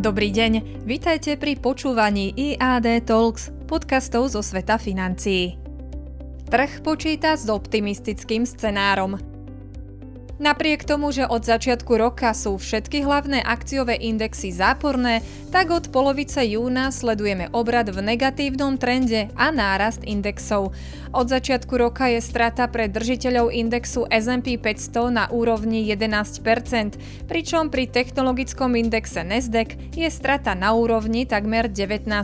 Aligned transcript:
Dobrý 0.00 0.32
deň, 0.32 0.80
vitajte 0.88 1.36
pri 1.36 1.60
počúvaní 1.60 2.32
IAD 2.32 3.04
Talks, 3.04 3.52
podcastov 3.68 4.32
zo 4.32 4.40
sveta 4.40 4.80
financií. 4.80 5.60
Trh 6.48 6.80
počíta 6.80 7.36
s 7.36 7.44
optimistickým 7.44 8.48
scenárom. 8.48 9.20
Napriek 10.40 10.88
tomu, 10.88 11.12
že 11.12 11.28
od 11.28 11.44
začiatku 11.44 12.00
roka 12.00 12.32
sú 12.32 12.56
všetky 12.56 13.04
hlavné 13.04 13.44
akciové 13.44 14.00
indexy 14.00 14.48
záporné, 14.56 15.20
tak 15.52 15.68
od 15.68 15.92
polovice 15.92 16.40
júna 16.48 16.88
sledujeme 16.88 17.52
obrad 17.52 17.92
v 17.92 18.00
negatívnom 18.00 18.80
trende 18.80 19.28
a 19.36 19.52
nárast 19.52 20.00
indexov. 20.00 20.72
Od 21.12 21.26
začiatku 21.28 21.76
roka 21.76 22.08
je 22.08 22.24
strata 22.24 22.72
pre 22.72 22.88
držiteľov 22.88 23.52
indexu 23.52 24.08
S&P 24.08 24.56
500 24.56 25.12
na 25.12 25.28
úrovni 25.28 25.84
11%, 25.84 27.28
pričom 27.28 27.68
pri 27.68 27.92
technologickom 27.92 28.80
indexe 28.80 29.20
Nasdaq 29.20 29.92
je 29.92 30.08
strata 30.08 30.56
na 30.56 30.72
úrovni 30.72 31.28
takmer 31.28 31.68
19%. 31.68 32.16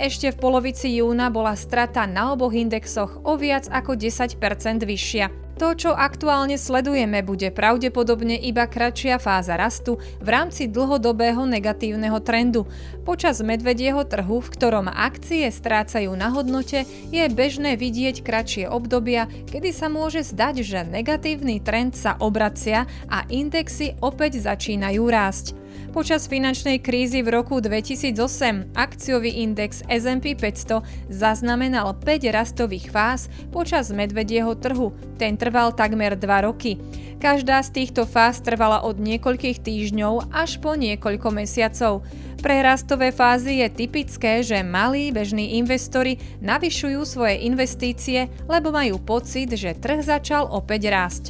Ešte 0.00 0.32
v 0.32 0.40
polovici 0.40 0.88
júna 0.96 1.28
bola 1.28 1.52
strata 1.52 2.08
na 2.08 2.32
oboch 2.32 2.56
indexoch 2.56 3.20
o 3.28 3.36
viac 3.36 3.68
ako 3.68 3.92
10% 3.92 4.40
vyššia. 4.88 5.43
To, 5.54 5.70
čo 5.70 5.94
aktuálne 5.94 6.58
sledujeme, 6.58 7.22
bude 7.22 7.54
pravdepodobne 7.54 8.34
iba 8.34 8.66
kratšia 8.66 9.22
fáza 9.22 9.54
rastu 9.54 10.02
v 10.18 10.28
rámci 10.28 10.66
dlhodobého 10.66 11.46
negatívneho 11.46 12.18
trendu. 12.18 12.66
Počas 13.06 13.38
medvedieho 13.38 14.02
trhu, 14.02 14.42
v 14.42 14.52
ktorom 14.52 14.90
akcie 14.90 15.46
strácajú 15.46 16.10
na 16.18 16.34
hodnote, 16.34 16.82
je 17.14 17.24
bežné 17.30 17.78
vidieť 17.78 18.26
kratšie 18.26 18.64
obdobia, 18.66 19.30
kedy 19.46 19.70
sa 19.70 19.86
môže 19.86 20.26
zdať, 20.26 20.54
že 20.66 20.80
negatívny 20.90 21.62
trend 21.62 21.94
sa 21.94 22.18
obracia 22.18 22.90
a 23.06 23.22
indexy 23.30 23.94
opäť 24.02 24.42
začínajú 24.42 25.06
rásť. 25.06 25.63
Počas 25.94 26.26
finančnej 26.26 26.82
krízy 26.82 27.22
v 27.22 27.38
roku 27.38 27.62
2008 27.62 28.74
akciový 28.74 29.46
index 29.46 29.86
S&P 29.86 30.34
500 30.34 30.82
zaznamenal 31.06 31.94
5 31.94 32.34
rastových 32.34 32.90
fáz 32.90 33.30
počas 33.54 33.94
medvedieho 33.94 34.58
trhu. 34.58 34.90
Ten 35.14 35.38
trval 35.38 35.70
takmer 35.70 36.18
2 36.18 36.46
roky. 36.46 36.82
Každá 37.22 37.62
z 37.64 37.70
týchto 37.72 38.04
fáz 38.04 38.44
trvala 38.44 38.84
od 38.84 39.00
niekoľkých 39.00 39.64
týždňov 39.64 40.34
až 40.34 40.60
po 40.60 40.76
niekoľko 40.76 41.28
mesiacov. 41.32 42.04
Pre 42.44 42.56
rastové 42.60 43.08
fázy 43.08 43.64
je 43.64 43.72
typické, 43.72 44.44
že 44.44 44.60
malí 44.60 45.08
bežní 45.08 45.56
investori 45.56 46.20
navyšujú 46.44 47.00
svoje 47.08 47.48
investície, 47.48 48.28
lebo 48.44 48.68
majú 48.68 49.00
pocit, 49.00 49.48
že 49.56 49.72
trh 49.72 50.04
začal 50.04 50.44
opäť 50.52 50.92
rásť. 50.92 51.24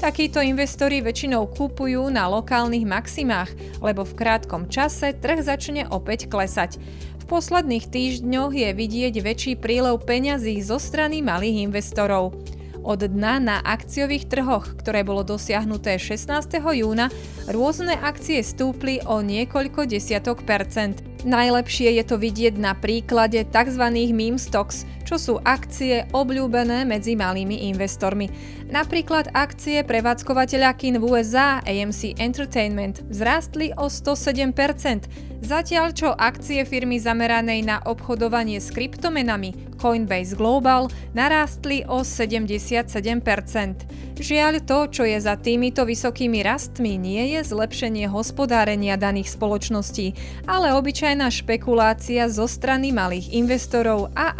Takíto 0.00 0.40
investori 0.40 1.04
väčšinou 1.04 1.44
kúpujú 1.52 2.08
na 2.08 2.24
lokálnych 2.24 2.88
maximách, 2.88 3.52
lebo 3.84 4.00
v 4.00 4.16
krátkom 4.16 4.72
čase 4.72 5.12
trh 5.12 5.44
začne 5.44 5.84
opäť 5.92 6.24
klesať. 6.24 6.80
V 7.20 7.24
posledných 7.28 7.84
týždňoch 7.84 8.48
je 8.48 8.72
vidieť 8.72 9.14
väčší 9.20 9.52
prílev 9.60 10.00
peňazí 10.00 10.56
zo 10.64 10.80
strany 10.80 11.20
malých 11.20 11.68
investorov. 11.68 12.32
Od 12.80 12.96
dna 12.96 13.44
na 13.44 13.56
akciových 13.60 14.24
trhoch, 14.32 14.72
ktoré 14.80 15.04
bolo 15.04 15.20
dosiahnuté 15.20 16.00
16. 16.00 16.48
júna, 16.80 17.12
rôzne 17.52 17.92
akcie 18.00 18.40
stúpli 18.40 19.04
o 19.04 19.20
niekoľko 19.20 19.84
desiatok 19.84 20.48
percent. 20.48 21.04
Najlepšie 21.28 22.00
je 22.00 22.04
to 22.08 22.16
vidieť 22.16 22.56
na 22.56 22.72
príklade 22.72 23.44
tzv. 23.52 23.84
meme 24.16 24.40
stocks, 24.40 24.88
čo 25.10 25.18
sú 25.18 25.34
akcie 25.42 26.06
obľúbené 26.14 26.86
medzi 26.86 27.18
malými 27.18 27.66
investormi. 27.74 28.30
Napríklad 28.70 29.34
akcie 29.34 29.82
prevádzkovateľa 29.82 30.70
kin 30.78 31.02
v 31.02 31.04
USA 31.10 31.58
AMC 31.66 32.14
Entertainment 32.22 33.02
vzrástli 33.10 33.74
o 33.74 33.90
107%, 33.90 35.42
zatiaľ 35.42 35.90
čo 35.90 36.14
akcie 36.14 36.62
firmy 36.62 37.02
zameranej 37.02 37.66
na 37.66 37.82
obchodovanie 37.82 38.62
s 38.62 38.70
kryptomenami 38.70 39.74
Coinbase 39.80 40.38
Global 40.38 40.86
narástli 41.10 41.82
o 41.90 42.06
77%. 42.06 44.14
Žiaľ 44.20 44.68
to, 44.68 44.78
čo 44.92 45.08
je 45.08 45.16
za 45.16 45.32
týmito 45.40 45.88
vysokými 45.88 46.44
rastmi, 46.44 47.00
nie 47.00 47.32
je 47.32 47.40
zlepšenie 47.40 48.04
hospodárenia 48.12 49.00
daných 49.00 49.32
spoločností, 49.32 50.12
ale 50.44 50.76
obyčajná 50.76 51.32
špekulácia 51.32 52.28
zo 52.28 52.44
strany 52.44 52.92
malých 52.92 53.32
investorov 53.32 54.12
a 54.12 54.36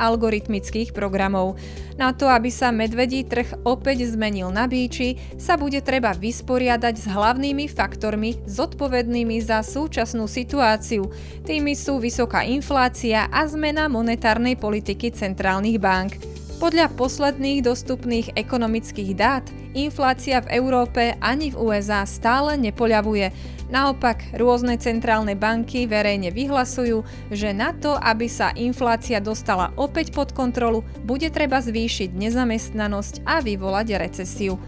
algoritmických 0.60 0.92
programov. 0.92 1.56
Na 1.96 2.12
to, 2.12 2.28
aby 2.28 2.52
sa 2.52 2.68
medvedí 2.68 3.24
trh 3.24 3.64
opäť 3.64 4.12
zmenil 4.12 4.52
na 4.52 4.68
bíči, 4.68 5.16
sa 5.40 5.56
bude 5.56 5.80
treba 5.80 6.12
vysporiadať 6.12 6.94
s 7.00 7.06
hlavnými 7.08 7.64
faktormi 7.68 8.44
zodpovednými 8.44 9.40
za 9.40 9.64
súčasnú 9.64 10.28
situáciu. 10.28 11.08
Tými 11.48 11.72
sú 11.72 11.96
vysoká 11.96 12.44
inflácia 12.44 13.28
a 13.32 13.48
zmena 13.48 13.88
monetárnej 13.88 14.60
politiky 14.60 15.12
centrálnych 15.16 15.80
bank. 15.80 16.20
Podľa 16.60 16.92
posledných 16.92 17.64
dostupných 17.64 18.36
ekonomických 18.36 19.12
dát 19.16 19.44
inflácia 19.72 20.44
v 20.44 20.60
Európe 20.60 21.16
ani 21.24 21.56
v 21.56 21.56
USA 21.56 22.04
stále 22.04 22.60
nepoľavuje. 22.60 23.32
Naopak, 23.70 24.34
rôzne 24.34 24.74
centrálne 24.82 25.38
banky 25.38 25.86
verejne 25.86 26.34
vyhlasujú, 26.34 27.06
že 27.30 27.54
na 27.54 27.70
to, 27.70 27.94
aby 27.94 28.26
sa 28.26 28.50
inflácia 28.58 29.22
dostala 29.22 29.70
opäť 29.78 30.10
pod 30.10 30.34
kontrolu, 30.34 30.82
bude 31.06 31.30
treba 31.30 31.62
zvýšiť 31.62 32.10
nezamestnanosť 32.10 33.22
a 33.22 33.38
vyvolať 33.38 33.94
recesiu. 33.94 34.58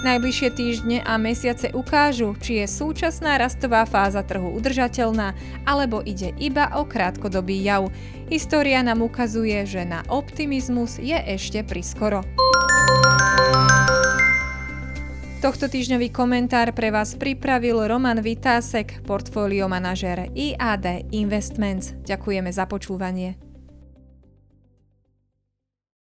Najbližšie 0.00 0.48
týždne 0.52 0.98
a 1.04 1.16
mesiace 1.20 1.72
ukážu, 1.72 2.32
či 2.40 2.64
je 2.64 2.66
súčasná 2.68 3.36
rastová 3.36 3.84
fáza 3.84 4.24
trhu 4.24 4.52
udržateľná, 4.56 5.36
alebo 5.64 6.00
ide 6.04 6.36
iba 6.40 6.72
o 6.76 6.88
krátkodobý 6.88 7.64
jav. 7.64 7.88
História 8.28 8.80
nám 8.84 9.04
ukazuje, 9.04 9.60
že 9.64 9.84
na 9.84 10.00
optimizmus 10.08 10.96
je 11.00 11.16
ešte 11.16 11.60
priskoro. 11.64 12.24
Tohto 15.50 15.66
týždňový 15.66 16.14
komentár 16.14 16.70
pre 16.70 16.94
vás 16.94 17.18
pripravil 17.18 17.82
Roman 17.90 18.22
Vitásek, 18.22 19.02
portfólio 19.02 19.66
manažér 19.66 20.30
IAD 20.30 21.10
Investments. 21.10 21.90
Ďakujeme 22.06 22.54
za 22.54 22.70
počúvanie. 22.70 23.49